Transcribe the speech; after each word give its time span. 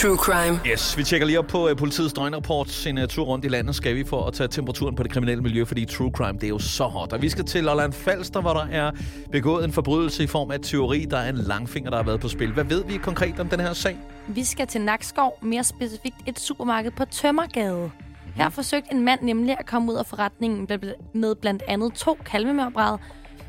true 0.00 0.16
crime. 0.16 0.60
Yes, 0.66 0.98
vi 0.98 1.04
tjekker 1.04 1.26
lige 1.26 1.38
op 1.38 1.46
på 1.46 1.70
uh, 1.70 1.76
politiets 1.76 2.12
døgnrapport. 2.12 2.86
En 2.86 2.98
uh, 2.98 3.04
tur 3.04 3.24
rundt 3.24 3.44
i 3.44 3.48
landet 3.48 3.74
skal 3.74 3.96
vi 3.96 4.04
for 4.04 4.26
at 4.26 4.34
tage 4.34 4.48
temperaturen 4.48 4.96
på 4.96 5.02
det 5.02 5.12
kriminelle 5.12 5.42
miljø, 5.42 5.64
fordi 5.64 5.84
true 5.84 6.10
crime, 6.14 6.32
det 6.32 6.44
er 6.44 6.48
jo 6.48 6.58
så 6.58 6.84
hot. 6.84 7.12
Og 7.12 7.22
vi 7.22 7.28
skal 7.28 7.44
til 7.44 7.64
Lolland 7.64 7.92
Falster, 7.92 8.40
hvor 8.40 8.52
der 8.52 8.66
er 8.66 8.90
begået 9.32 9.64
en 9.64 9.72
forbrydelse 9.72 10.24
i 10.24 10.26
form 10.26 10.50
af 10.50 10.60
teori. 10.62 11.06
Der 11.10 11.18
er 11.18 11.28
en 11.28 11.36
langfinger, 11.36 11.90
der 11.90 11.96
har 11.96 12.04
været 12.04 12.20
på 12.20 12.28
spil. 12.28 12.52
Hvad 12.52 12.64
ved 12.64 12.84
vi 12.84 12.96
konkret 12.96 13.40
om 13.40 13.48
den 13.48 13.60
her 13.60 13.72
sag? 13.72 13.96
Vi 14.28 14.44
skal 14.44 14.66
til 14.66 14.80
Nakskov, 14.80 15.38
mere 15.42 15.64
specifikt 15.64 16.16
et 16.26 16.40
supermarked 16.40 16.90
på 16.90 17.04
Tømmergade. 17.04 17.90
Her 18.34 18.50
forsøgte 18.50 18.92
en 18.92 19.04
mand 19.04 19.20
nemlig 19.22 19.56
at 19.58 19.66
komme 19.66 19.92
ud 19.92 19.96
af 19.96 20.06
forretningen 20.06 20.68
med 21.14 21.34
blandt 21.34 21.62
andet 21.68 21.94
to 21.94 22.18
kalvemørbræd, 22.26 22.96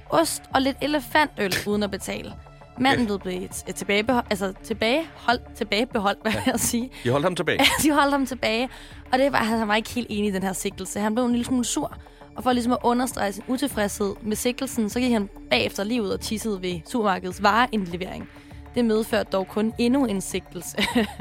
ost 0.10 0.42
og 0.54 0.62
lidt 0.62 0.78
elefantøl 0.82 1.54
uden 1.68 1.84
at 1.84 1.92
betale. 1.92 2.34
Manden 2.80 3.20
blev 3.20 3.34
t- 3.50 3.72
tilbagebeholdt, 3.72 4.28
altså 4.30 4.54
tilbageholdt, 4.64 5.42
tilbagebeholdt, 5.56 6.20
hvad 6.22 6.32
vil 6.32 6.42
jeg 6.46 6.60
sige. 6.60 6.90
Vi 7.04 7.10
holdt 7.10 7.26
ham 7.26 7.36
tilbage. 7.36 7.60
De 7.84 7.92
holdt 7.92 8.12
ham 8.12 8.26
tilbage, 8.26 8.70
og 9.14 9.20
det 9.20 9.32
var, 9.32 9.38
han 9.38 9.68
var 9.68 9.76
ikke 9.76 9.90
helt 9.90 10.08
enig 10.10 10.30
i 10.30 10.34
den 10.34 10.44
her 10.44 10.54
sigtelse. 10.54 11.00
Han 11.00 11.14
blev 11.16 11.26
en 11.26 11.32
lille 11.32 11.46
smule 11.46 11.66
sur, 11.66 11.98
og 12.38 12.44
for 12.44 12.52
ligesom 12.52 12.72
at 12.72 12.78
understrege 12.84 13.32
sin 13.34 13.44
utilfredshed 13.48 14.14
med 14.22 14.36
sigtelsen, 14.36 14.90
så 14.90 15.00
gik 15.00 15.12
han 15.12 15.30
bagefter 15.50 15.84
lige 15.84 16.02
ud 16.04 16.10
og 16.10 16.20
tissede 16.20 16.62
ved 16.62 16.80
supermarkedets 16.90 17.44
vareindlevering. 17.44 18.30
Det 18.76 18.86
medførte 18.86 19.30
dog 19.32 19.48
kun 19.48 19.74
endnu 19.78 20.06
en 20.06 20.22
sigtelse. 20.22 20.78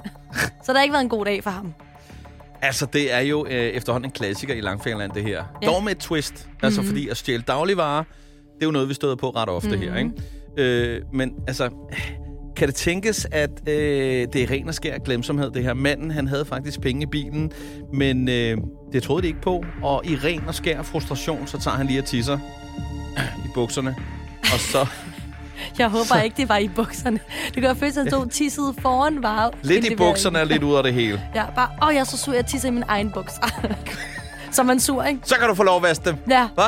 så 0.64 0.72
det 0.72 0.76
har 0.76 0.82
ikke 0.82 0.92
været 0.92 1.02
en 1.04 1.08
god 1.08 1.24
dag 1.24 1.42
for 1.42 1.50
ham. 1.50 1.74
Altså, 2.62 2.86
det 2.86 3.12
er 3.12 3.20
jo 3.20 3.46
øh, 3.46 3.52
efterhånden 3.52 4.08
en 4.08 4.12
klassiker 4.12 4.54
i 4.54 4.60
Langfingerland, 4.60 5.12
det 5.12 5.22
her. 5.22 5.30
Ja. 5.30 5.42
Ja. 5.62 5.66
Dog 5.66 5.84
med 5.84 5.92
et 5.92 5.98
twist. 5.98 6.48
Altså, 6.62 6.80
Mhm. 6.80 6.88
fordi 6.90 7.08
at 7.08 7.16
stjæle 7.16 7.42
dagligvarer, 7.42 8.02
det 8.54 8.62
er 8.62 8.66
jo 8.66 8.70
noget, 8.70 8.88
vi 8.88 8.94
støder 8.94 9.16
på 9.16 9.30
ret 9.30 9.48
ofte 9.48 9.68
Mhm. 9.70 9.80
her, 9.80 9.96
ikke? 9.96 10.10
Øh, 10.56 11.00
men 11.12 11.32
altså, 11.48 11.70
kan 12.56 12.68
det 12.68 12.74
tænkes, 12.74 13.26
at 13.32 13.50
øh, 13.68 13.74
det 14.32 14.42
er 14.42 14.50
ren 14.50 14.68
og 14.68 14.74
skær 14.74 14.98
glemsomhed, 14.98 15.50
det 15.50 15.62
her? 15.62 15.74
Manden, 15.74 16.10
han 16.10 16.28
havde 16.28 16.44
faktisk 16.44 16.80
penge 16.80 17.02
i 17.02 17.06
bilen, 17.06 17.52
men 17.92 18.28
øh, 18.28 18.56
det 18.92 19.02
troede 19.02 19.22
de 19.22 19.26
ikke 19.26 19.40
på. 19.40 19.64
Og 19.82 20.06
i 20.06 20.16
ren 20.16 20.42
og 20.46 20.54
skær 20.54 20.82
frustration, 20.82 21.46
så 21.46 21.58
tager 21.58 21.76
han 21.76 21.86
lige 21.86 21.98
og 22.00 22.04
tisser 22.04 22.38
i 23.44 23.48
bukserne. 23.54 23.96
Og 24.42 24.60
så 24.60 24.86
Jeg 25.78 25.88
håber 25.88 26.20
ikke, 26.22 26.36
det 26.36 26.48
var 26.48 26.56
i 26.56 26.68
bukserne. 26.68 27.20
Det 27.54 27.62
være 27.62 27.76
først, 27.76 27.96
at 27.96 28.02
han 28.02 28.10
stod 28.10 28.26
tisset 28.26 28.74
foran 28.78 29.22
var. 29.22 29.52
lidt 29.62 29.84
i 29.84 29.96
bukserne 29.96 30.40
og 30.40 30.46
lidt 30.46 30.62
ud 30.62 30.74
af 30.74 30.82
det 30.82 30.94
hele. 30.94 31.22
Ja, 31.34 31.44
bare, 31.54 31.68
åh, 31.82 31.94
jeg 31.94 32.00
er 32.00 32.04
så 32.04 32.16
sur, 32.16 32.32
jeg 32.32 32.46
tisser 32.46 32.68
i 32.68 32.72
min 32.72 32.84
egen 32.88 33.10
bukser. 33.10 33.40
så 34.52 34.62
man 34.62 34.80
sur, 34.80 35.02
ikke? 35.02 35.20
Så 35.24 35.34
kan 35.34 35.48
du 35.48 35.54
få 35.54 35.62
lov 35.62 35.76
at 35.76 35.82
vaske 35.82 36.04
dem. 36.04 36.16
Ja. 36.30 36.48
Hvad? 36.54 36.64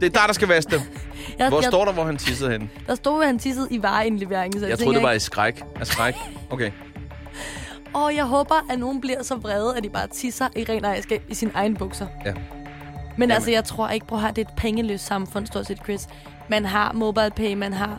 Det 0.00 0.06
er 0.06 0.10
dig, 0.10 0.22
der 0.26 0.32
skal 0.32 0.48
vaske 0.48 0.70
dem. 0.70 0.80
Jeg, 1.38 1.48
Hvor 1.48 1.60
jeg, 1.60 1.70
står 1.70 1.84
der, 1.84 1.92
hvor 1.92 2.04
han 2.04 2.16
tissede 2.16 2.50
henne? 2.50 2.68
Der 2.86 2.94
stod, 2.94 3.20
at 3.20 3.26
han 3.26 3.38
tissede 3.38 3.68
i 3.70 3.82
vareindleveringen. 3.82 4.60
Så 4.60 4.66
jeg, 4.66 4.70
Jeg 4.70 4.78
troede, 4.78 4.94
det 4.94 5.02
var 5.02 5.12
i 5.12 5.18
skræk. 5.18 5.62
Af 5.80 5.86
skræk. 5.86 6.14
Okay. 6.50 6.70
Åh, 7.96 8.14
jeg 8.16 8.24
håber, 8.24 8.54
at 8.70 8.78
nogen 8.78 9.00
bliver 9.00 9.22
så 9.22 9.36
vrede, 9.36 9.76
at 9.76 9.84
de 9.84 9.88
bare 9.88 10.06
tisser 10.06 10.48
i 10.56 10.64
ren 10.68 10.84
ejerskab 10.84 11.22
i 11.28 11.34
sin 11.34 11.50
egen 11.54 11.76
bukser. 11.76 12.06
Ja. 12.24 12.32
Men 12.32 12.42
Jamen. 13.18 13.30
altså, 13.30 13.50
jeg 13.50 13.64
tror 13.64 13.88
ikke, 13.88 14.06
prøv 14.06 14.24
at 14.24 14.36
det 14.36 14.44
er 14.44 14.48
et 14.48 14.56
pengeløst 14.56 15.06
samfund, 15.06 15.46
stort 15.46 15.66
set, 15.66 15.78
Chris. 15.84 16.08
Man 16.48 16.64
har 16.64 16.92
mobile 16.92 17.30
pay, 17.36 17.54
man 17.54 17.72
har 17.72 17.98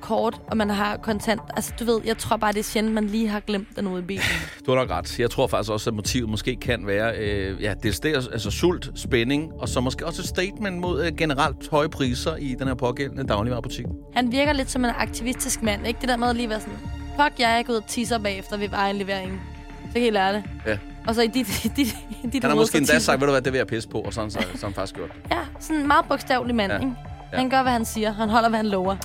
kort, 0.00 0.40
og 0.46 0.56
man 0.56 0.70
har 0.70 0.96
kontant. 0.96 1.40
Altså, 1.56 1.72
du 1.80 1.84
ved, 1.84 2.00
jeg 2.04 2.18
tror 2.18 2.36
bare, 2.36 2.52
det 2.52 2.58
er 2.58 2.64
sjældent, 2.64 2.94
man 2.94 3.06
lige 3.06 3.28
har 3.28 3.40
glemt 3.40 3.68
den 3.76 3.86
ude 3.86 4.02
i 4.02 4.04
bilen. 4.04 4.22
Du 4.66 4.70
har 4.70 4.78
nok 4.78 4.90
ret. 4.90 5.18
Jeg 5.18 5.30
tror 5.30 5.46
faktisk 5.46 5.70
også, 5.72 5.90
at 5.90 5.94
motivet 5.94 6.28
måske 6.28 6.56
kan 6.56 6.86
være 6.86 7.16
øh, 7.18 7.62
ja, 7.62 7.74
det 7.82 8.04
er 8.04 8.28
altså 8.32 8.50
sult, 8.50 8.90
spænding, 8.94 9.52
og 9.58 9.68
så 9.68 9.80
måske 9.80 10.06
også 10.06 10.22
et 10.22 10.28
statement 10.28 10.78
mod 10.78 11.04
øh, 11.04 11.16
generelt 11.16 11.68
høje 11.70 11.88
priser 11.88 12.36
i 12.36 12.56
den 12.58 12.68
her 12.68 12.74
pågældende 12.74 13.24
dagligvarerbutik. 13.24 13.84
Han 14.14 14.32
virker 14.32 14.52
lidt 14.52 14.70
som 14.70 14.84
en 14.84 14.90
aktivistisk 14.98 15.62
mand, 15.62 15.86
ikke? 15.86 16.00
Det 16.00 16.08
der 16.08 16.16
med 16.16 16.28
at 16.28 16.36
lige 16.36 16.48
være 16.48 16.60
sådan, 16.60 16.78
fuck, 17.16 17.40
jeg 17.40 17.58
er 17.58 17.62
gået 17.62 17.78
og 17.78 17.86
tisser 17.86 18.18
bagefter 18.18 18.56
ved 18.56 18.68
vareindleveringen. 18.68 19.40
Så 19.86 19.92
kan 19.92 20.02
I 20.02 20.10
lære 20.10 20.32
det. 20.32 20.42
Ja. 20.66 20.78
Og 21.06 21.14
så 21.14 21.22
i 21.22 21.26
dit, 21.26 21.46
dit, 21.76 21.96
dit, 22.32 22.42
Han 22.42 22.50
har 22.50 22.54
måske 22.54 22.78
endda 22.78 22.98
sagt, 22.98 23.20
ved 23.20 23.26
du 23.26 23.32
hvad, 23.32 23.42
det 23.42 23.52
vil 23.52 23.58
jeg 23.58 23.66
pisse 23.66 23.88
på, 23.88 24.00
og 24.00 24.12
sådan 24.14 24.30
så, 24.30 24.38
så 24.54 24.66
han 24.66 24.74
faktisk 24.74 24.94
gjort. 24.94 25.10
Ja, 25.30 25.38
sådan 25.60 25.76
en 25.76 25.86
meget 25.86 26.04
bogstavelig 26.08 26.54
mand, 26.54 26.72
ja. 26.72 26.78
ikke? 26.78 26.92
Ja. 27.32 27.36
Han 27.36 27.50
gør, 27.50 27.62
hvad 27.62 27.72
han 27.72 27.84
siger. 27.84 28.12
Han 28.12 28.28
holder, 28.28 28.48
hvad 28.48 28.56
han 28.58 28.66
lover. 28.66 28.96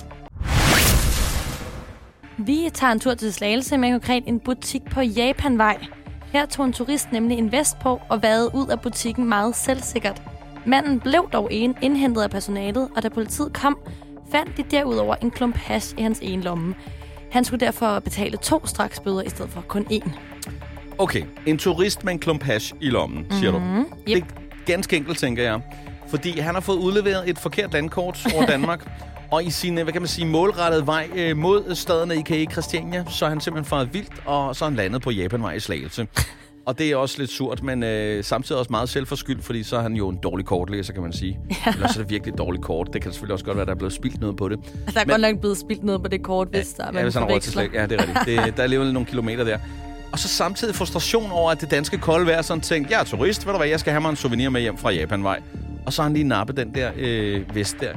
Vi 2.38 2.70
tager 2.74 2.92
en 2.92 3.00
tur 3.00 3.14
til 3.14 3.32
Slagelse 3.32 3.78
med 3.78 3.90
konkret 3.92 4.22
en 4.26 4.40
butik 4.40 4.84
på 4.84 5.00
Japanvej. 5.00 5.78
Her 6.32 6.46
tog 6.46 6.64
en 6.66 6.72
turist 6.72 7.12
nemlig 7.12 7.38
en 7.38 7.52
vest 7.52 7.78
på 7.78 8.00
og 8.08 8.22
vadede 8.22 8.50
ud 8.54 8.68
af 8.68 8.80
butikken 8.80 9.28
meget 9.28 9.56
selvsikkert. 9.56 10.22
Manden 10.66 11.00
blev 11.00 11.28
dog 11.32 11.48
en 11.50 11.76
indhentet 11.82 12.22
af 12.22 12.30
personalet, 12.30 12.88
og 12.96 13.02
da 13.02 13.08
politiet 13.08 13.52
kom, 13.52 13.78
fandt 14.32 14.56
de 14.56 14.62
derudover 14.70 15.14
en 15.14 15.30
klump 15.30 15.56
hash 15.56 15.94
i 15.98 16.02
hans 16.02 16.18
ene 16.22 16.42
lomme. 16.42 16.74
Han 17.32 17.44
skulle 17.44 17.66
derfor 17.66 17.98
betale 18.00 18.36
to 18.36 18.66
straksbøder 18.66 19.22
i 19.22 19.28
stedet 19.28 19.50
for 19.50 19.60
kun 19.60 19.86
én. 19.90 20.10
Okay, 20.98 21.22
en 21.46 21.58
turist 21.58 22.04
med 22.04 22.12
en 22.12 22.18
klump 22.18 22.42
hash 22.42 22.74
i 22.80 22.90
lommen, 22.90 23.26
siger 23.30 23.50
du. 23.52 23.58
Mhm. 23.58 23.84
Det 24.06 24.16
er 24.16 24.22
ganske 24.66 24.96
enkelt, 24.96 25.18
tænker 25.18 25.42
jeg. 25.42 25.60
Fordi 26.08 26.38
han 26.40 26.54
har 26.54 26.60
fået 26.60 26.76
udleveret 26.76 27.30
et 27.30 27.38
forkert 27.38 27.72
landkort 27.72 28.26
over 28.34 28.46
Danmark. 28.52 28.90
Og 29.30 29.44
i 29.44 29.50
sin, 29.50 29.78
øh, 29.78 29.84
hvad 29.84 29.92
kan 29.92 30.02
man 30.02 30.08
sige, 30.08 30.26
målrettede 30.26 30.86
vej 30.86 31.08
øh, 31.16 31.36
mod 31.36 31.74
staden 31.74 32.10
af 32.10 32.16
IKE 32.16 32.46
Christiania, 32.52 33.04
så 33.08 33.24
er 33.24 33.28
han 33.28 33.40
simpelthen 33.40 33.68
faret 33.68 33.94
vildt, 33.94 34.12
og 34.24 34.56
så 34.56 34.64
er 34.64 34.68
han 34.68 34.76
landet 34.76 35.02
på 35.02 35.10
Japanvej 35.10 35.52
i 35.52 35.60
Slagelse. 35.60 36.06
Og 36.66 36.78
det 36.78 36.90
er 36.90 36.96
også 36.96 37.18
lidt 37.18 37.30
surt, 37.30 37.62
men 37.62 37.82
øh, 37.82 38.24
samtidig 38.24 38.58
også 38.58 38.70
meget 38.70 38.88
selvforskyldt, 38.88 39.44
fordi 39.44 39.62
så 39.62 39.76
er 39.76 39.80
han 39.82 39.94
jo 39.94 40.08
en 40.08 40.16
dårlig 40.16 40.46
kortlæser, 40.46 40.92
kan 40.92 41.02
man 41.02 41.12
sige. 41.12 41.38
Ja. 41.66 41.72
Eller 41.72 41.88
så 41.88 42.00
er 42.00 42.02
det 42.02 42.10
virkelig 42.10 42.38
dårligt 42.38 42.64
kort. 42.64 42.88
Det 42.92 43.02
kan 43.02 43.12
selvfølgelig 43.12 43.32
også 43.32 43.44
godt 43.44 43.56
være, 43.56 43.62
at 43.62 43.66
der 43.66 43.74
er 43.74 43.78
blevet 43.78 43.92
spildt 43.92 44.20
noget 44.20 44.36
på 44.36 44.48
det. 44.48 44.58
Der 44.94 45.00
er 45.00 45.04
Men... 45.04 45.08
godt 45.08 45.20
nok 45.20 45.40
blevet 45.40 45.58
spildt 45.58 45.84
noget 45.84 46.02
på 46.02 46.08
det 46.08 46.22
kort, 46.22 46.48
hvis 46.48 46.68
der 46.68 46.84
er 46.84 46.90
Ja, 46.94 47.02
hvis 47.02 47.14
han 47.14 47.30
har 47.30 47.38
til 47.38 47.52
slægt. 47.52 47.74
Ja, 47.74 47.86
det 47.86 47.92
er 47.92 47.98
rigtigt. 47.98 48.44
Det, 48.44 48.56
der 48.56 48.58
er 48.58 48.62
alligevel 48.62 48.92
nogle 48.92 49.06
kilometer 49.06 49.44
der. 49.44 49.58
Og 50.12 50.18
så 50.18 50.28
samtidig 50.28 50.74
frustration 50.74 51.30
over, 51.30 51.50
at 51.50 51.60
det 51.60 51.70
danske 51.70 51.98
kolde 51.98 52.26
vejr 52.26 52.42
sådan 52.42 52.60
tænkt, 52.60 52.90
jeg 52.90 53.00
er 53.00 53.04
turist, 53.04 53.46
ved 53.46 53.52
du 53.52 53.58
hvad, 53.58 53.68
jeg 53.68 53.80
skal 53.80 53.90
have 53.92 54.00
mig 54.00 54.10
en 54.10 54.16
souvenir 54.16 54.50
med 54.50 54.60
hjem 54.60 54.76
fra 54.78 54.90
Japanvej. 54.90 55.40
Og 55.86 55.92
så 55.92 56.02
har 56.02 56.08
han 56.08 56.14
lige 56.14 56.28
nappet 56.28 56.56
den 56.56 56.74
der 56.74 56.90
øh, 56.96 57.54
vest 57.54 57.76
der. 57.80 57.92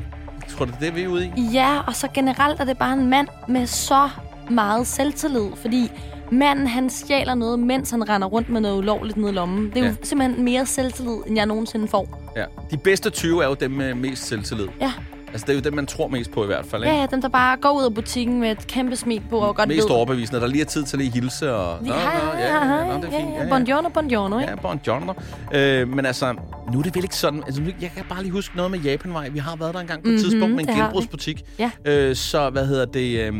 Tror 0.49 0.65
du, 0.65 0.71
det 0.71 0.77
er 0.77 0.85
det, 0.85 0.95
vi 0.95 1.03
er 1.03 1.07
ude 1.07 1.25
i? 1.37 1.41
Ja, 1.41 1.79
og 1.87 1.95
så 1.95 2.07
generelt 2.13 2.59
er 2.59 2.63
det 2.63 2.77
bare 2.77 2.93
en 2.93 3.09
mand 3.09 3.27
med 3.47 3.67
så 3.67 4.09
meget 4.49 4.87
selvtillid, 4.87 5.47
fordi 5.55 5.91
manden 6.31 6.67
han 6.67 6.89
stjæler 6.89 7.35
noget, 7.35 7.59
mens 7.59 7.91
han 7.91 8.09
render 8.09 8.27
rundt 8.27 8.49
med 8.49 8.61
noget 8.61 8.77
ulovligt 8.77 9.17
ned 9.17 9.29
i 9.29 9.31
lommen. 9.31 9.69
Det 9.69 9.77
er 9.77 9.81
ja. 9.81 9.85
Ja. 9.85 9.95
jo 10.01 10.05
simpelthen 10.05 10.45
mere 10.45 10.65
selvtillid, 10.65 11.17
end 11.27 11.35
jeg 11.35 11.45
nogensinde 11.45 11.87
får. 11.87 12.31
Ja. 12.35 12.45
De 12.71 12.77
bedste 12.77 13.09
20 13.09 13.43
er 13.43 13.47
jo 13.47 13.53
dem 13.53 13.71
med 13.71 13.93
mest 13.93 14.27
selvtillid. 14.27 14.67
Ja, 14.81 14.91
Altså, 15.31 15.45
det 15.45 15.51
er 15.51 15.55
jo 15.55 15.61
dem, 15.61 15.73
man 15.73 15.85
tror 15.85 16.07
mest 16.07 16.31
på 16.31 16.43
i 16.43 16.45
hvert 16.45 16.65
fald, 16.65 16.83
ikke? 16.83 16.95
ja, 16.95 16.99
ja 17.01 17.05
dem 17.11 17.21
der 17.21 17.29
bare 17.29 17.57
går 17.57 17.71
ud 17.79 17.83
af 17.83 17.93
butikken 17.93 18.39
med 18.39 18.51
et 18.51 18.67
kæmpe 18.67 18.95
smil 18.95 19.21
på 19.29 19.37
og 19.37 19.55
godt 19.55 19.67
Mest 19.67 19.87
ved. 19.89 19.95
overbevisende. 19.95 20.41
Der 20.41 20.47
lige 20.47 20.61
er 20.61 20.65
tid 20.65 20.83
til 20.83 20.97
at 20.97 21.01
lige 21.01 21.11
hilse 21.11 21.53
og... 21.55 21.85
Ja, 21.85 21.93
ja, 21.93 22.39
ja, 22.39 22.65
ja, 22.65 22.87
nå, 22.87 22.93
det 22.93 23.13
er 23.13 23.19
fint. 23.19 23.29
ja, 23.35 23.43
ja. 23.43 23.49
Buongiorno, 23.49 23.89
buongiorno, 23.89 24.39
ikke? 24.39 24.49
Ja, 24.51 24.55
buongiorno. 24.55 25.13
Øh, 25.53 25.87
men 25.87 26.05
altså, 26.05 26.33
nu 26.73 26.79
er 26.79 26.83
det 26.83 26.95
vel 26.95 27.03
ikke 27.03 27.15
sådan... 27.15 27.43
Altså, 27.45 27.61
jeg 27.81 27.91
kan 27.95 28.03
bare 28.09 28.21
lige 28.21 28.31
huske 28.31 28.55
noget 28.55 28.71
med 28.71 28.79
Japanvej. 28.79 29.29
Vi 29.29 29.39
har 29.39 29.55
været 29.55 29.73
der 29.73 29.79
engang 29.79 30.03
på 30.03 30.07
et 30.09 30.13
Mhm, 30.13 30.21
tidspunkt 30.23 30.55
med 30.55 30.67
en 30.69 30.75
genbrugsbutik. 30.75 31.41
Ja. 31.59 31.71
Øh, 31.85 32.15
så 32.15 32.49
hvad 32.49 32.65
hedder 32.67 32.85
det? 32.85 33.19
Øh, 33.19 33.33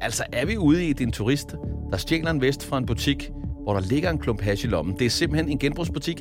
altså, 0.00 0.22
er 0.32 0.46
vi 0.46 0.56
ude 0.56 0.84
i, 0.86 0.90
at 0.90 1.00
en 1.00 1.12
turist, 1.12 1.54
der 1.90 1.96
stjæler 1.96 2.30
en 2.30 2.40
vest 2.40 2.66
fra 2.68 2.78
en 2.78 2.86
butik, 2.86 3.30
hvor 3.62 3.72
der 3.74 3.80
ligger 3.80 4.10
en 4.10 4.18
klump 4.18 4.42
hash 4.42 4.64
i 4.64 4.68
lommen. 4.68 4.94
Det 4.98 5.06
er 5.06 5.10
simpelthen 5.10 5.50
en 5.50 5.58
genbrugsbutik. 5.58 6.20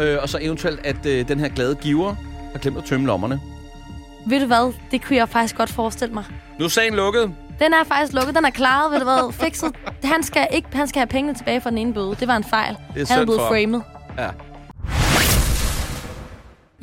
Øh, 0.00 0.16
og 0.22 0.28
så 0.28 0.38
eventuelt, 0.42 0.86
at 0.86 1.06
øh, 1.06 1.28
den 1.28 1.40
her 1.40 1.48
glade 1.48 1.74
giver 1.74 2.14
har 2.52 2.58
glemt 2.58 2.78
at 2.78 2.84
tømme 2.84 3.06
lommerne. 3.06 3.40
Ved 4.26 4.40
du 4.40 4.46
hvad? 4.46 4.72
Det 4.90 5.04
kunne 5.04 5.16
jeg 5.16 5.28
faktisk 5.28 5.56
godt 5.56 5.70
forestille 5.70 6.14
mig. 6.14 6.24
Nu 6.58 6.64
er 6.64 6.68
sagen 6.68 6.94
lukket. 6.94 7.34
Den 7.58 7.72
er 7.72 7.84
faktisk 7.84 8.12
lukket. 8.12 8.34
Den 8.34 8.44
er 8.44 8.50
klaret, 8.50 8.92
ved 8.92 8.98
du 8.98 9.04
hvad? 9.04 9.32
Fikset. 9.32 9.72
Han 10.04 10.22
skal, 10.22 10.46
ikke, 10.52 10.68
han 10.72 10.88
skal 10.88 11.00
have 11.00 11.06
pengene 11.06 11.38
tilbage 11.38 11.60
fra 11.60 11.70
den 11.70 11.78
ene 11.78 11.94
bøde. 11.94 12.16
Det 12.20 12.28
var 12.28 12.36
en 12.36 12.44
fejl. 12.44 12.76
Det 12.94 13.02
er 13.02 13.12
han 13.12 13.20
er 13.20 13.24
blevet 13.24 13.40
for 13.40 13.48
framed. 13.48 13.80
Ja. 14.18 14.28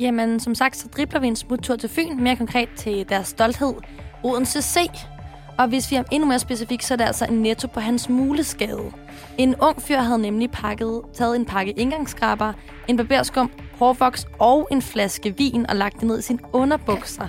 Jamen, 0.00 0.40
som 0.40 0.54
sagt, 0.54 0.76
så 0.76 0.88
dribler 0.88 1.20
vi 1.20 1.26
en 1.26 1.36
smuttur 1.36 1.76
til 1.76 1.88
Fyn, 1.88 2.22
mere 2.22 2.36
konkret 2.36 2.68
til 2.76 3.08
deres 3.08 3.28
stolthed, 3.28 3.74
Odense 4.22 4.62
C. 4.62 4.76
Og 5.62 5.68
hvis 5.68 5.90
vi 5.90 5.96
er 5.96 6.02
endnu 6.10 6.28
mere 6.28 6.38
specifik, 6.38 6.82
så 6.82 6.94
er 6.94 6.96
det 6.96 7.04
altså 7.04 7.26
en 7.26 7.42
netto 7.42 7.68
på 7.68 7.80
hans 7.80 8.08
muleskade. 8.08 8.92
En 9.38 9.54
ung 9.60 9.82
fyr 9.82 9.98
havde 9.98 10.18
nemlig 10.18 10.50
pakket, 10.50 11.02
taget 11.14 11.36
en 11.36 11.44
pakke 11.44 11.72
indgangsskraber, 11.72 12.52
en 12.88 12.96
barberskum, 12.96 13.50
hårvoks 13.78 14.26
og 14.38 14.68
en 14.70 14.82
flaske 14.82 15.34
vin 15.38 15.66
og 15.70 15.76
lagt 15.76 16.00
det 16.00 16.02
ned 16.02 16.18
i 16.18 16.22
sin 16.22 16.40
underbukser. 16.52 17.28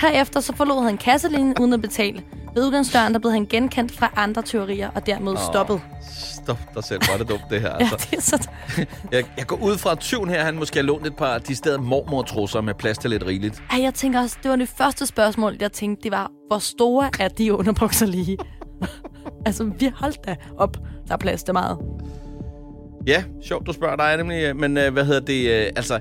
Herefter 0.00 0.40
så 0.40 0.56
forlod 0.56 0.84
han 0.84 0.98
kasselinjen 0.98 1.54
uden 1.60 1.72
at 1.72 1.82
betale. 1.82 2.22
Ved 2.56 2.64
udgangsdøren 2.66 3.12
der 3.12 3.18
blev 3.18 3.32
han 3.32 3.46
genkendt 3.46 3.92
fra 3.92 4.12
andre 4.16 4.42
teorier 4.42 4.90
og 4.94 5.06
dermed 5.06 5.32
Åh. 5.32 5.38
stoppet. 5.52 5.80
Stop 6.42 6.58
dig 6.74 6.84
selv, 6.84 7.00
er 7.14 7.18
det 7.18 7.28
dumt 7.28 7.42
det 7.50 7.60
her. 7.60 7.70
Ja, 7.80 7.88
Altså. 7.92 8.08
det 8.10 8.16
er 8.16 8.20
så... 8.22 8.48
Jeg, 9.12 9.24
jeg 9.36 9.46
går 9.46 9.56
ud 9.62 9.78
fra, 9.78 9.92
at 9.92 9.98
tyven 9.98 10.28
her, 10.28 10.44
han 10.44 10.54
måske 10.54 10.76
har 10.76 10.82
lånt 10.82 11.06
et 11.06 11.16
par 11.16 11.38
de 11.38 11.54
steder 11.56 11.78
mormortrusser 11.78 12.60
med 12.60 12.74
plads 12.74 12.98
til 12.98 13.10
lidt 13.10 13.26
rigeligt. 13.26 13.62
Ej, 13.70 13.82
jeg 13.82 13.94
tænker 13.94 14.20
også, 14.20 14.36
det 14.42 14.50
var 14.50 14.56
det 14.56 14.68
første 14.68 15.06
spørgsmål, 15.06 15.56
jeg 15.60 15.72
tænkte, 15.72 16.02
det 16.02 16.12
var, 16.12 16.30
hvor 16.48 16.58
store 16.58 17.10
er 17.20 17.28
de 17.28 17.52
underbukser 17.54 18.06
lige? 18.06 18.38
altså, 19.46 19.64
vi 19.78 19.90
holdt 19.94 20.26
da 20.26 20.36
op, 20.58 20.76
der 21.08 21.12
er 21.14 21.18
plads 21.18 21.42
til 21.42 21.54
meget. 21.54 21.78
Ja, 23.06 23.24
sjovt, 23.44 23.66
du 23.66 23.72
spørger 23.72 23.96
dig 23.96 24.16
nemlig. 24.16 24.42
øh, 24.42 24.56
Men 24.56 24.76
øh, 24.76 24.92
hvad 24.92 25.04
hedder 25.04 25.20
det? 25.20 25.50
Øh, 25.50 25.72
altså... 25.76 25.94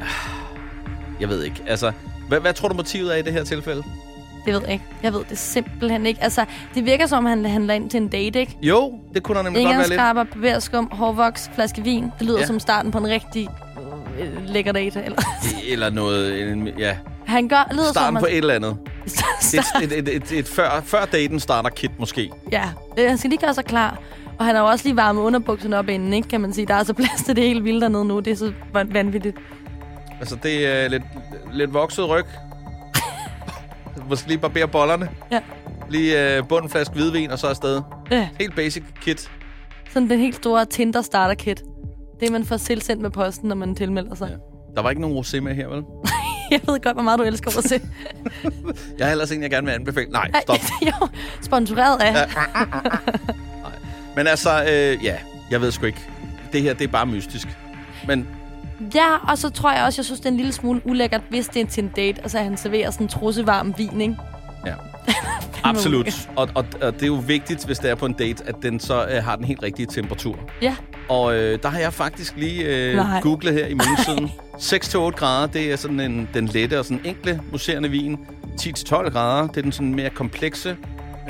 ah, 0.00 0.06
Jeg 1.20 1.28
ved 1.28 1.42
ikke. 1.42 1.62
Altså, 1.66 1.92
hvad, 2.28 2.40
hvad 2.40 2.52
tror 2.54 2.68
du 2.68 2.74
motivet 2.74 3.12
er 3.14 3.16
i 3.18 3.22
det 3.22 3.32
her 3.32 3.44
tilfælde? 3.44 3.82
Det 4.44 4.54
ved 4.54 4.60
jeg 4.62 4.72
ikke. 4.72 4.84
Jeg 5.02 5.12
ved 5.12 5.20
det 5.30 5.38
simpelthen 5.38 6.06
ikke. 6.06 6.22
Altså, 6.22 6.44
det 6.74 6.84
virker 6.84 7.06
som, 7.06 7.24
han 7.24 7.44
handler 7.44 7.74
ind 7.74 7.90
til 7.90 8.02
en 8.02 8.08
date, 8.08 8.40
ikke? 8.40 8.56
Jo, 8.62 8.92
det 9.14 9.22
kunne 9.22 9.36
der 9.36 9.42
nemlig 9.42 9.64
godt 9.64 9.68
være 9.76 9.78
lidt. 9.88 9.92
Engelskrabber, 9.92 10.24
barberskum, 10.24 10.88
hårvoks, 10.92 11.50
flaske 11.54 11.82
vin. 11.84 12.04
Det 12.18 12.26
lyder 12.26 12.38
Ja. 12.38 12.46
som 12.46 12.60
starten 12.60 12.90
på 12.90 12.98
en 12.98 13.06
rigtig 13.08 13.48
øh, 14.20 14.28
lækker 14.46 14.72
date. 14.72 15.02
Eller. 15.04 15.22
Eller 15.68 15.90
noget... 15.90 16.52
En, 16.52 16.68
ja, 16.78 16.96
Han 17.26 17.48
gør, 17.48 17.68
lyder 17.72 17.90
starten 17.92 18.16
som, 18.16 18.20
på 18.22 18.26
et 18.26 18.36
eller 18.36 18.54
andet. 18.54 18.76
Start, 19.40 19.82
Et, 19.82 19.92
et, 19.98 20.08
et, 20.08 20.16
et, 20.16 20.32
et 20.38 20.48
før, 20.48 20.82
før 20.84 21.04
daten 21.04 21.40
starter 21.40 21.70
Kit 21.70 21.90
måske. 21.98 22.30
ja, 22.52 22.62
øh, 22.98 23.08
han 23.08 23.18
skal 23.18 23.30
lige 23.30 23.40
gøre 23.40 23.54
sig 23.54 23.64
klar. 23.64 23.98
Og 24.38 24.44
han 24.46 24.54
har 24.54 24.62
jo 24.62 24.68
også 24.68 24.84
lige 24.88 24.96
varmet 24.96 25.22
underbukserne 25.22 25.78
op 25.78 25.88
inden, 25.88 26.12
ikke? 26.12 26.28
Kan 26.28 26.40
man 26.40 26.52
sige. 26.52 26.66
Der 26.66 26.74
er 26.74 26.84
så 26.84 26.92
plads 26.94 27.22
til 27.26 27.36
det 27.36 27.44
hele 27.44 27.62
vildt 27.62 27.82
dernede 27.82 28.04
nu. 28.04 28.20
Det 28.20 28.30
er 28.30 28.36
så 28.36 28.52
van- 28.74 28.92
vanvittigt. 28.94 29.36
Altså, 30.20 30.36
det 30.42 30.66
er 30.66 30.88
lidt, 30.88 31.02
lidt 31.52 31.74
vokset 31.74 32.08
ryg. 32.08 32.24
Måske 34.08 34.28
lige 34.28 34.38
barbere 34.38 34.68
bollerne. 34.68 35.08
Ja. 35.32 35.40
Lige 35.90 36.36
øh, 36.36 36.48
bund 36.48 36.64
en 36.64 36.70
flaske 36.70 36.94
hvidvin, 36.94 37.30
og 37.30 37.38
så 37.38 37.46
afsted. 37.46 37.82
Ja. 38.10 38.28
Helt 38.40 38.56
basic 38.56 38.82
kit. 39.00 39.30
Sådan 39.90 40.10
den 40.10 40.18
helt 40.18 40.36
store 40.36 40.64
Tinder 40.64 41.02
starter 41.02 41.34
kit. 41.34 41.62
Det 42.20 42.32
man 42.32 42.44
får 42.44 42.56
tilsendt 42.56 43.02
med 43.02 43.10
posten, 43.10 43.48
når 43.48 43.56
man 43.56 43.74
tilmelder 43.74 44.14
sig. 44.14 44.28
Ja. 44.30 44.36
Der 44.76 44.82
var 44.82 44.90
ikke 44.90 45.02
nogen 45.02 45.18
rosé 45.18 45.40
med 45.40 45.54
her, 45.54 45.68
vel? 45.68 45.82
Jeg 46.50 46.60
ved 46.66 46.80
godt, 46.80 46.96
hvor 46.96 47.02
meget 47.02 47.18
du 47.18 47.24
elsker 47.24 47.50
se. 47.50 47.80
Jeg 48.98 49.06
har 49.06 49.12
ellers 49.12 49.30
en, 49.30 49.42
jeg 49.42 49.50
gerne 49.50 49.66
vil 49.66 49.72
anbefale. 49.72 50.10
Nej, 50.10 50.30
stop. 50.42 50.56
jo, 50.86 51.08
sponsoreret 51.42 52.00
af. 52.00 52.14
Ja. 52.14 52.24
Men 54.16 54.26
altså, 54.26 54.62
øh, 54.62 55.04
ja, 55.04 55.16
jeg 55.50 55.60
ved 55.60 55.70
sgu 55.70 55.86
ikke. 55.86 56.08
Det 56.52 56.62
her, 56.62 56.74
det 56.74 56.84
er 56.84 56.92
bare 56.92 57.06
mystisk. 57.06 57.48
Men 58.06 58.28
ja, 58.94 59.16
og 59.28 59.38
så 59.38 59.50
tror 59.50 59.72
jeg 59.72 59.84
også, 59.84 60.00
jeg 60.00 60.04
synes, 60.04 60.20
det 60.20 60.26
er 60.26 60.30
en 60.30 60.36
lille 60.36 60.52
smule 60.52 60.80
ulækkert, 60.84 61.20
hvis 61.28 61.48
det 61.48 61.62
er 61.62 61.66
til 61.66 61.84
en 61.84 61.92
date, 61.96 62.20
og 62.24 62.30
så 62.30 62.38
han 62.38 62.56
serverer 62.56 62.90
sådan 62.90 63.04
en 63.04 63.08
trussevarm 63.08 63.74
vin, 63.78 64.00
ikke? 64.00 64.16
ja, 64.66 64.74
absolut. 65.70 66.28
Og, 66.36 66.48
og, 66.54 66.64
og 66.82 66.94
det 66.94 67.02
er 67.02 67.06
jo 67.06 67.22
vigtigt, 67.26 67.66
hvis 67.66 67.78
det 67.78 67.90
er 67.90 67.94
på 67.94 68.06
en 68.06 68.12
date, 68.12 68.44
at 68.46 68.54
den 68.62 68.80
så 68.80 69.06
øh, 69.06 69.24
har 69.24 69.36
den 69.36 69.44
helt 69.44 69.62
rigtige 69.62 69.86
temperatur. 69.86 70.38
Ja. 70.62 70.76
Og 71.08 71.34
øh, 71.34 71.58
der 71.62 71.68
har 71.68 71.78
jeg 71.78 71.92
faktisk 71.92 72.36
lige 72.36 72.64
øh, 72.64 72.96
Nej. 72.96 73.20
googlet 73.20 73.54
her 73.54 73.66
i 73.66 73.74
mellemtiden. 73.80 74.30
6-8 74.54 74.98
grader, 74.98 75.46
det 75.46 75.72
er 75.72 75.76
sådan 75.76 76.00
en, 76.00 76.28
den 76.34 76.46
lette 76.46 76.78
og 76.78 76.84
sådan 76.84 77.00
enkle 77.04 77.40
muserende 77.52 77.88
vin. 77.88 78.18
10-12 78.60 79.08
grader, 79.08 79.46
det 79.48 79.56
er 79.56 79.62
den 79.62 79.72
sådan 79.72 79.94
mere 79.94 80.10
komplekse 80.10 80.76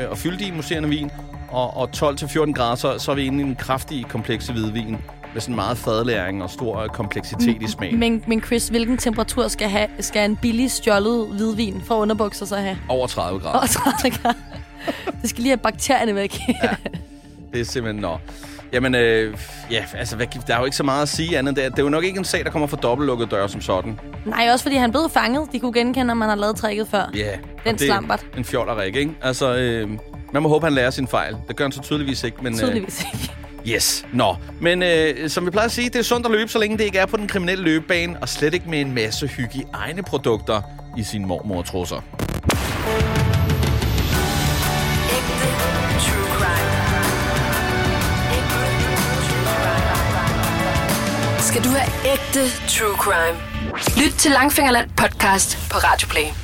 øh, 0.01 0.11
og 0.11 0.19
fyldige 0.19 0.53
muserende 0.53 0.89
vin. 0.89 1.11
Og, 1.51 1.77
og 1.77 1.91
12-14 1.97 2.53
grader, 2.53 2.75
så, 2.75 2.99
så 2.99 3.11
er 3.11 3.15
vi 3.15 3.25
inde 3.25 3.45
i 3.45 3.47
en 3.47 3.57
kraftig, 3.57 4.07
komplekse 4.09 4.53
hvidvin. 4.53 4.97
Med 5.33 5.41
sådan 5.41 5.55
meget 5.55 5.79
fadlæring 5.79 6.43
og 6.43 6.51
stor 6.51 6.79
øh, 6.79 6.89
kompleksitet 6.89 7.63
i 7.63 7.69
smagen. 7.69 7.99
Men, 7.99 8.25
men 8.27 8.43
Chris, 8.43 8.69
hvilken 8.69 8.99
temperatur 8.99 9.49
skal, 9.49 9.69
have, 9.69 9.89
skal 10.01 10.31
en 10.31 10.37
billig 10.37 10.71
stjålet 10.71 11.29
hvidvin 11.29 11.83
fra 11.87 11.99
underbukser 11.99 12.47
så 12.47 12.57
have? 12.57 12.79
Over 12.89 13.07
30 13.07 13.41
grader. 13.41 13.59
Og 13.59 13.71
30 13.71 14.17
grader. 14.17 14.39
Det 15.23 15.31
skal 15.31 15.43
lige 15.43 15.51
have 15.51 15.59
bakterierne 15.59 16.15
væk. 16.15 16.39
Ja. 16.49 16.69
Det 17.53 17.61
er 17.61 17.65
simpelthen... 17.65 18.03
Nå. 18.03 18.19
Jamen, 18.73 18.95
øh, 18.95 19.37
ja, 19.71 19.85
altså, 19.95 20.17
hvad, 20.17 20.27
der 20.47 20.55
er 20.55 20.59
jo 20.59 20.65
ikke 20.65 20.77
så 20.77 20.83
meget 20.83 21.03
at 21.03 21.09
sige 21.09 21.39
andet. 21.39 21.57
Det 21.57 21.65
er, 21.65 21.69
det 21.69 21.79
er 21.79 21.83
jo 21.83 21.89
nok 21.89 22.05
ikke 22.05 22.19
en 22.19 22.25
sag, 22.25 22.45
der 22.45 22.51
kommer 22.51 22.69
fra 22.69 22.77
dobbeltlukkede 22.77 23.31
døre 23.31 23.49
som 23.49 23.61
sådan. 23.61 24.01
Nej, 24.27 24.49
også 24.53 24.63
fordi 24.63 24.77
han 24.77 24.91
blev 24.91 25.11
fanget. 25.15 25.49
De 25.53 25.61
kunne 25.61 25.73
genkende, 25.73 26.11
om 26.11 26.17
man 26.17 26.29
har 26.29 26.37
lavet 26.37 26.57
tricket 26.57 26.89
før. 26.89 27.11
Ja. 27.15 27.21
Yeah. 27.21 27.39
Den 27.65 27.79
slampert. 27.79 28.27
En 28.37 28.45
fjollerik, 28.45 28.97
ikke? 28.97 29.13
Altså, 29.23 29.57
øh, 29.57 29.91
man 30.33 30.43
må 30.43 30.49
håbe, 30.49 30.67
han 30.67 30.75
lærer 30.75 30.91
sin 30.91 31.09
fejl. 31.09 31.37
Det 31.49 31.57
gør 31.57 31.65
han 31.65 31.73
så 31.73 31.81
tydeligvis 31.81 32.25
ikke, 32.25 32.37
men... 32.43 32.59
Tydeligvis 32.59 33.07
ikke. 33.15 33.33
Yes. 33.67 34.05
Nå. 34.13 34.37
Men 34.61 34.83
øh, 34.83 35.31
som 35.31 35.47
vi 35.47 35.51
plejer 35.51 35.67
at 35.67 35.73
sige, 35.73 35.89
det 35.89 35.97
er 35.97 36.03
sundt 36.03 36.27
at 36.27 36.33
løbe, 36.33 36.51
så 36.51 36.59
længe 36.59 36.79
det 36.79 36.85
ikke 36.85 36.99
er 36.99 37.07
på 37.07 37.17
den 37.17 37.29
kriminelle 37.29 37.65
løbebane, 37.65 38.19
og 38.21 38.29
slet 38.29 38.55
ikke 38.55 38.71
med 38.71 38.81
en 38.81 38.95
masse 38.95 39.27
hygiejne 39.27 40.03
produkter 40.03 40.63
i 40.99 41.03
sine 41.03 41.27
mormor-trusser. 41.27 42.01
Skal 51.41 51.65
du 51.65 51.69
have 51.69 52.13
ægte 52.13 52.41
true 52.69 52.97
crime? 52.97 53.39
Lyt 54.07 54.13
til 54.13 54.31
Langfingerland 54.31 54.91
podcast 54.97 55.59
på 55.71 55.79
Radioplay. 55.79 56.42